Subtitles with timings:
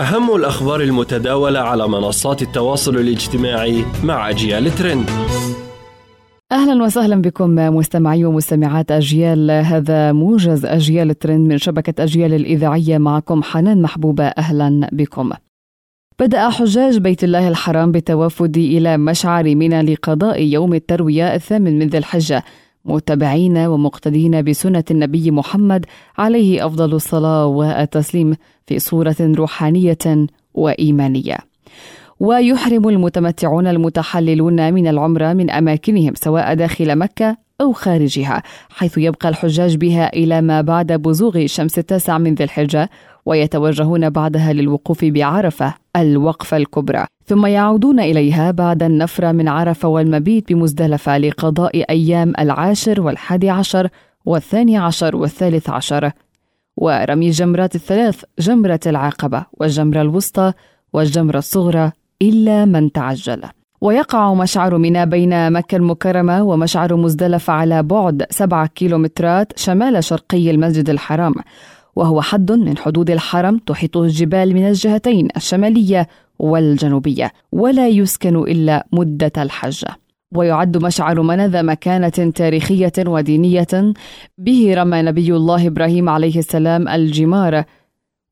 [0.00, 5.10] أهم الأخبار المتداولة على منصات التواصل الاجتماعي مع أجيال ترند.
[6.52, 9.50] أهلا وسهلا بكم مستمعي ومستمعات أجيال.
[9.50, 15.30] هذا موجز أجيال ترند من شبكة أجيال الإذاعية معكم حنان محبوبه أهلا بكم.
[16.20, 21.98] بدأ حجاج بيت الله الحرام بالتوافد إلى مشعر منى لقضاء يوم التروية الثامن من ذي
[21.98, 22.44] الحجة.
[22.84, 25.86] متبعين ومقتدين بسنة النبي محمد
[26.18, 28.36] عليه أفضل الصلاة والتسليم
[28.66, 31.38] في صورة روحانية وإيمانية.
[32.20, 39.76] ويحرم المتمتعون المتحللون من العمرة من أماكنهم سواء داخل مكة أو خارجها حيث يبقى الحجاج
[39.76, 42.90] بها إلى ما بعد بزوغ شمس التاسع من ذي الحجة
[43.26, 47.06] ويتوجهون بعدها للوقوف بعرفة الوقفة الكبرى.
[47.26, 53.88] ثم يعودون إليها بعد النفر من عرفة والمبيت بمزدلفة لقضاء أيام العاشر والحادي عشر
[54.24, 56.10] والثاني عشر والثالث عشر.
[56.76, 60.52] ورمي الجمرات الثلاث جمرة العقبة والجمرة الوسطى
[60.92, 63.42] والجمرة الصغرى إلا من تعجل.
[63.82, 70.90] ويقع مشعر منى بين مكة المكرمة ومشعر مزدلفة على بعد سبعة كيلومترات شمال شرقي المسجد
[70.90, 71.34] الحرام
[71.96, 79.32] وهو حد من حدود الحرم تحيطه الجبال من الجهتين الشمالية والجنوبية ولا يسكن إلا مدة
[79.38, 79.84] الحج.
[80.34, 83.92] ويعد مشعر منى ذا مكانة تاريخية ودينية
[84.38, 87.64] به رمى نبي الله إبراهيم عليه السلام الجمار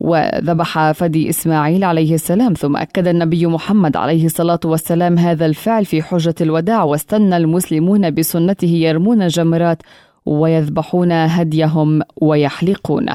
[0.01, 6.03] وذبح فدي إسماعيل عليه السلام ثم أكد النبي محمد عليه الصلاة والسلام هذا الفعل في
[6.03, 9.83] حجة الوداع واستنى المسلمون بسنته يرمون جمرات
[10.27, 13.06] ويذبحون هديهم ويحلقون.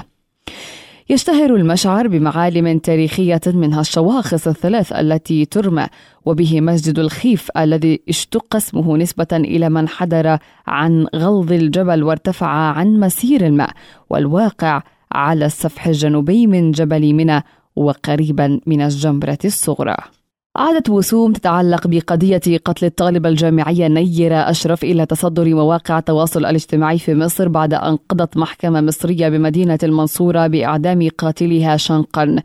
[1.09, 5.87] يشتهر المشعر بمعالم تاريخية منها الشواخص الثلاث التي ترمى
[6.25, 12.99] وبه مسجد الخيف الذي اشتق اسمه نسبة إلى من حدر عن غلظ الجبل وارتفع عن
[12.99, 13.69] مسير الماء
[14.09, 17.43] والواقع على السفح الجنوبي من جبل منى
[17.75, 19.97] وقريبا من الجمرة الصغرى.
[20.55, 27.15] عادت وسوم تتعلق بقضية قتل الطالبة الجامعية نيرة أشرف إلى تصدر مواقع التواصل الاجتماعي في
[27.15, 32.35] مصر بعد أن قضت محكمة مصرية بمدينة المنصورة بإعدام قاتلها شنقا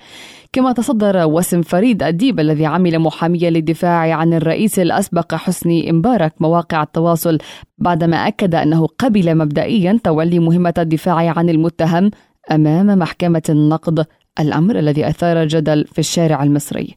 [0.52, 6.82] كما تصدر وسم فريد الديب الذي عمل محاميا للدفاع عن الرئيس الأسبق حسني مبارك مواقع
[6.82, 7.38] التواصل
[7.78, 12.10] بعدما أكد أنه قبل مبدئيا تولي مهمة الدفاع عن المتهم
[12.50, 14.06] أمام محكمة النقد
[14.40, 16.96] الأمر الذي أثار الجدل في الشارع المصري.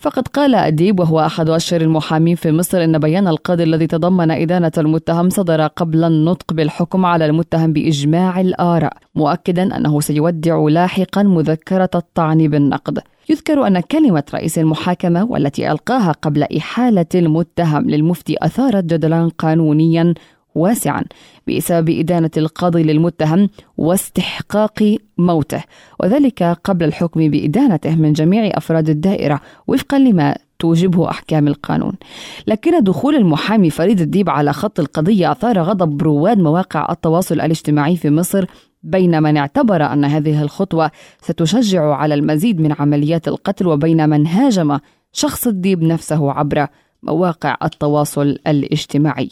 [0.00, 4.72] فقد قال أديب وهو أحد أشهر المحامين في مصر أن بيان القاضي الذي تضمن إدانة
[4.78, 12.48] المتهم صدر قبل النطق بالحكم على المتهم بإجماع الآراء مؤكدا أنه سيودع لاحقا مذكرة الطعن
[12.48, 12.98] بالنقد
[13.30, 20.14] يذكر أن كلمة رئيس المحاكمة والتي ألقاها قبل إحالة المتهم للمفتي أثارت جدلا قانونيا
[20.54, 21.04] واسعا
[21.48, 25.62] بسبب إدانة القاضي للمتهم واستحقاق موته
[26.00, 31.92] وذلك قبل الحكم بإدانته من جميع أفراد الدائرة وفقا لما توجبه أحكام القانون.
[32.46, 38.10] لكن دخول المحامي فريد الديب على خط القضية أثار غضب رواد مواقع التواصل الاجتماعي في
[38.10, 38.44] مصر
[38.82, 40.90] بين من اعتبر أن هذه الخطوة
[41.20, 44.78] ستشجع على المزيد من عمليات القتل وبين من هاجم
[45.12, 46.66] شخص الديب نفسه عبر
[47.02, 49.30] مواقع التواصل الاجتماعي.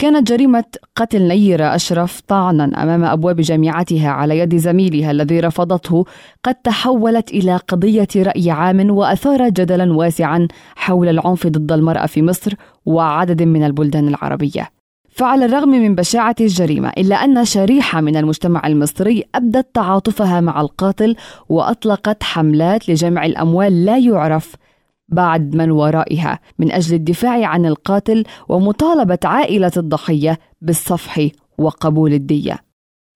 [0.00, 0.64] كانت جريمة
[0.96, 6.04] قتل نيرة أشرف طعنا أمام أبواب جامعتها على يد زميلها الذي رفضته
[6.44, 12.54] قد تحولت إلى قضية رأي عام وأثار جدلا واسعا حول العنف ضد المرأة في مصر
[12.86, 14.70] وعدد من البلدان العربية.
[15.10, 21.16] فعلى الرغم من بشاعة الجريمة إلا أن شريحة من المجتمع المصري أبدت تعاطفها مع القاتل
[21.48, 24.54] وأطلقت حملات لجمع الأموال لا يعرف
[25.10, 31.28] بعد من ورائها من أجل الدفاع عن القاتل ومطالبة عائلة الضحية بالصفح
[31.58, 32.58] وقبول الدية.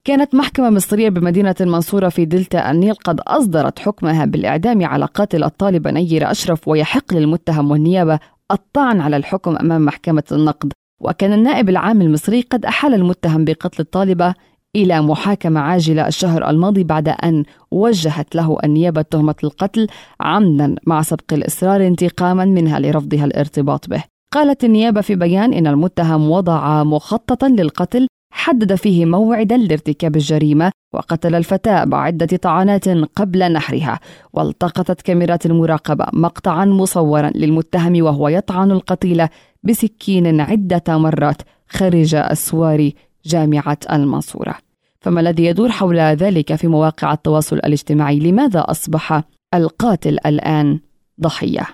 [0.05, 5.91] كانت محكمة مصرية بمدينة المنصورة في دلتا النيل قد أصدرت حكمها بالإعدام على قاتل الطالبة
[5.91, 8.19] نير أشرف ويحق للمتهم والنيابة
[8.51, 14.35] الطعن على الحكم أمام محكمة النقد وكان النائب العام المصري قد أحال المتهم بقتل الطالبة
[14.77, 19.87] إلى محاكمة عاجلة الشهر الماضي بعد أن وجهت له النيابة تهمة القتل
[20.21, 24.05] عمدا مع سبق الإصرار انتقاما منها لرفضها الارتباط به.
[24.33, 31.35] قالت النيابة في بيان إن المتهم وضع مخططا للقتل حدد فيه موعدا لارتكاب الجريمة وقتل
[31.35, 34.01] الفتاة بعدة طعنات قبل نحرها.
[34.33, 39.29] والتقطت كاميرات المراقبة مقطعا مصورا للمتهم وهو يطعن القتيلة
[39.63, 42.91] بسكين عدة مرات خارج أسوار
[43.27, 44.55] جامعة المنصورة.
[45.01, 49.23] فما الذي يدور حول ذلك في مواقع التواصل الاجتماعي؟ لماذا أصبح
[49.55, 50.81] القاتل الآن
[51.21, 51.67] ضحية؟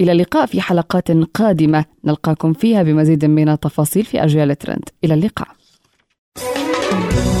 [0.00, 1.84] إلى اللقاء في حلقات قادمة.
[2.04, 4.88] نلقاكم فيها بمزيد من التفاصيل في أجيال ترند.
[5.04, 5.48] إلى اللقاء.
[6.90, 7.39] thank you